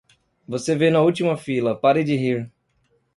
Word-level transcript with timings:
Você 0.47 0.75
vê 0.75 0.89
na 0.89 0.99
última 0.99 1.37
fila, 1.37 1.75
pare 1.79 2.03
de 2.03 2.15
rir! 2.15 2.51